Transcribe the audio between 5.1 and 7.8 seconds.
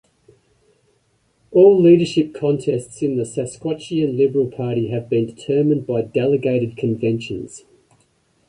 determined by delegated conventions.